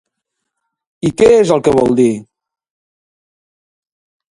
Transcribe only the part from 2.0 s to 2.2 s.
dir?